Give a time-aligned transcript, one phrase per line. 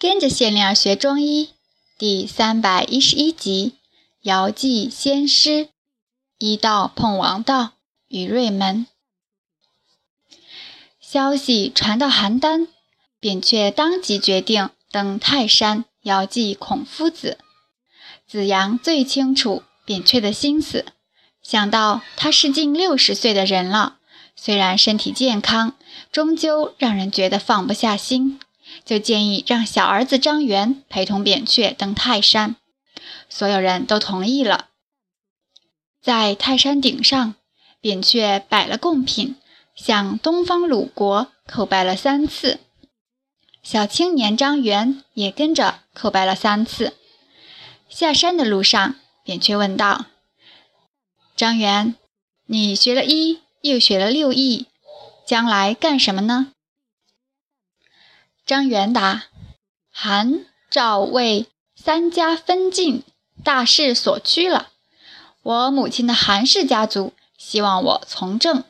[0.00, 1.50] 跟着谢灵儿学中医
[1.98, 3.74] 第三百一十一集：
[4.22, 5.68] 遥祭先师，
[6.38, 7.72] 医道碰王道
[8.08, 8.86] 与瑞门。
[11.02, 12.68] 消息传到邯郸，
[13.20, 17.36] 扁鹊当即决定登泰山遥祭孔夫子。
[18.26, 20.86] 子阳最清楚扁鹊的心思，
[21.42, 23.98] 想到他是近六十岁的人了，
[24.34, 25.76] 虽然身体健康，
[26.10, 28.40] 终究让人觉得放不下心。
[28.84, 32.56] 就建议让小儿子张元陪同扁鹊登泰山，
[33.28, 34.68] 所有人都同意了。
[36.02, 37.34] 在泰山顶上，
[37.80, 39.36] 扁鹊摆了贡品，
[39.74, 42.60] 向东方鲁国叩拜了三次。
[43.62, 46.94] 小青年张元也跟着叩拜了三次。
[47.88, 50.06] 下山的路上，扁鹊问道
[51.36, 51.96] ：“张元，
[52.46, 54.66] 你学了医，又学了六艺，
[55.26, 56.52] 将来干什么呢？”
[58.50, 59.26] 张元答
[59.94, 61.46] ：“韩、赵、魏
[61.76, 63.04] 三家分晋，
[63.44, 64.72] 大势所趋了。
[65.42, 68.64] 我母亲的韩氏家族希望我从政，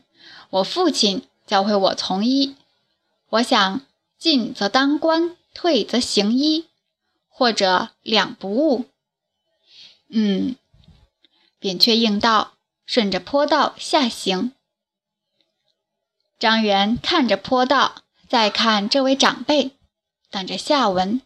[0.51, 2.57] 我父亲教会我从医。
[3.31, 3.81] 我想
[4.19, 6.67] 进则当官，退则行医，
[7.31, 8.85] 或者两不误。”
[10.13, 10.57] 嗯，
[11.59, 12.53] 扁鹊应道，
[12.85, 14.53] 顺着坡道下行。
[16.39, 18.03] 张元看着坡道。
[18.31, 19.73] 再看这位长辈，
[20.31, 21.21] 等着下文。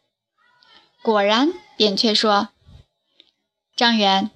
[1.02, 2.48] 果然，扁鹊说
[3.76, 4.30] ：“张元，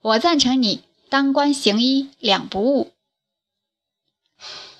[0.00, 2.92] 我赞成你当官行医两不误。”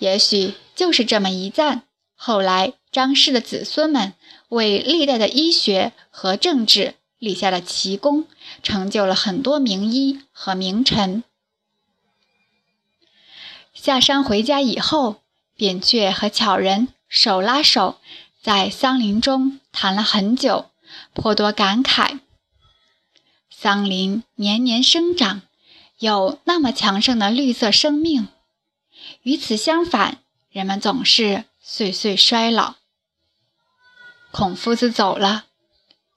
[0.00, 1.84] 也许就是这么一赞，
[2.16, 4.14] 后来张氏的子孙们
[4.48, 8.26] 为历代的医学和政治立下了奇功，
[8.64, 11.22] 成就了很多名医和名臣。
[13.72, 15.22] 下山回家以后，
[15.54, 16.88] 扁鹊和巧人。
[17.08, 17.98] 手拉手，
[18.42, 20.70] 在桑林中谈了很久，
[21.14, 22.20] 颇多感慨。
[23.50, 25.42] 桑林年年生长，
[25.98, 28.28] 有那么强盛的绿色生命；
[29.22, 30.18] 与此相反，
[30.50, 32.74] 人们总是岁岁衰老。
[34.30, 35.46] 孔夫子走了，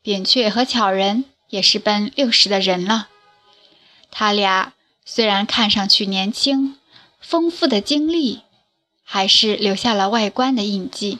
[0.01, 3.07] 扁鹊和巧人也是奔六十的人了。
[4.11, 4.73] 他俩
[5.05, 6.77] 虽然看上去年轻，
[7.19, 8.41] 丰富的经历。
[9.13, 11.19] 还是留下了外观的印记，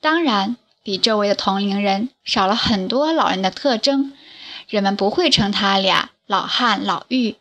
[0.00, 4.12] 当然比周围的同龄人少了很多老人的特征，
[4.68, 7.34] 人们不会称他俩老汉老妪。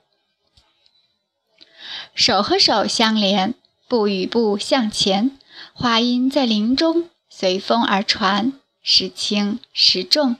[2.15, 3.53] 手和手相连，
[3.87, 5.37] 步与步向前，
[5.75, 10.37] 话音在林中随风而传，时轻时重。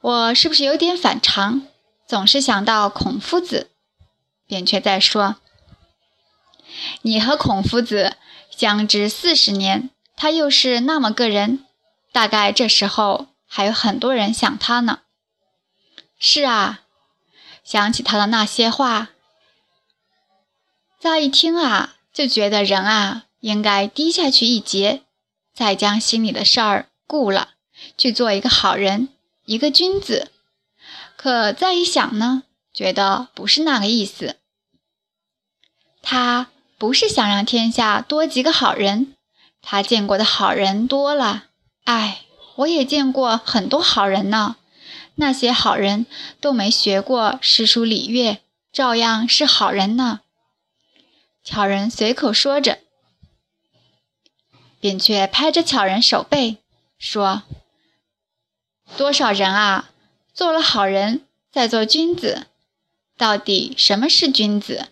[0.00, 1.62] 我是不是有点反常？
[2.08, 3.70] 总是想到孔夫子，
[4.48, 5.36] 扁鹊在说。
[7.02, 8.16] 你和孔夫子
[8.50, 11.64] 相知四十年，他又是那么个人，
[12.12, 15.00] 大概这时候还有很多人想他呢。
[16.18, 16.82] 是啊，
[17.64, 19.10] 想起他的那些话，
[21.00, 25.02] 乍一听啊，就觉得人啊应该低下去一截，
[25.54, 27.54] 再将心里的事儿顾了，
[27.96, 29.08] 去做一个好人，
[29.46, 30.30] 一个君子。
[31.16, 32.42] 可再一想呢，
[32.74, 34.36] 觉得不是那个意思。
[36.02, 36.48] 他。
[36.80, 39.14] 不是想让天下多几个好人，
[39.60, 41.48] 他见过的好人多了。
[41.84, 42.22] 哎，
[42.54, 44.56] 我也见过很多好人呢，
[45.16, 46.06] 那些好人
[46.40, 48.38] 都没学过诗书礼乐，
[48.72, 50.20] 照样是好人呢。
[51.44, 52.78] 巧人随口说着，
[54.80, 56.56] 扁鹊拍着巧人手背
[56.98, 57.42] 说
[58.96, 59.90] ：“多少人啊，
[60.32, 62.46] 做了好人再做君子，
[63.18, 64.88] 到底什么是君子？”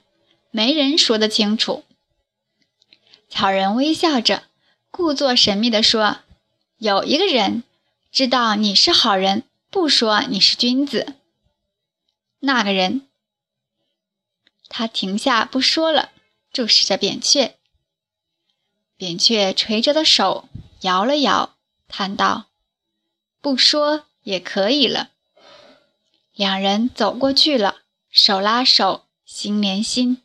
[0.50, 1.84] 没人说得清楚。
[3.28, 4.44] 巧人微笑着，
[4.90, 6.20] 故作神秘地说
[6.78, 7.64] ：“有一个人
[8.10, 11.14] 知道你是好人，不说你是君子。
[12.40, 13.06] 那个人。”
[14.70, 16.12] 他停下不说了，
[16.52, 17.56] 注视着扁鹊。
[18.96, 20.48] 扁鹊垂着的手
[20.80, 22.46] 摇了摇，叹道
[23.40, 25.10] ：“不说也可以了。”
[26.34, 30.22] 两人走过去了，手拉手，心连心。